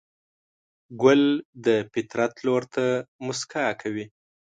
ګل 1.01 1.23
د 1.65 1.67
فطرت 1.91 2.33
لور 2.45 2.63
ته 2.73 2.85
موسکا 3.25 3.65
کوي. 3.81 4.05